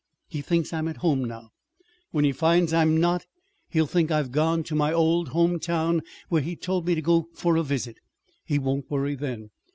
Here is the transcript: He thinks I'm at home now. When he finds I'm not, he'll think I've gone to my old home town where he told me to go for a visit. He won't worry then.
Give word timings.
He 0.27 0.41
thinks 0.41 0.73
I'm 0.73 0.87
at 0.87 0.97
home 1.05 1.23
now. 1.23 1.51
When 2.09 2.25
he 2.25 2.31
finds 2.31 2.73
I'm 2.73 2.97
not, 2.99 3.27
he'll 3.69 3.85
think 3.85 4.09
I've 4.09 4.31
gone 4.31 4.63
to 4.63 4.73
my 4.73 4.91
old 4.91 5.27
home 5.29 5.59
town 5.59 6.01
where 6.27 6.41
he 6.41 6.55
told 6.55 6.87
me 6.87 6.95
to 6.95 7.03
go 7.03 7.27
for 7.35 7.55
a 7.55 7.61
visit. 7.61 7.97
He 8.43 8.57
won't 8.57 8.89
worry 8.89 9.13
then. 9.13 9.51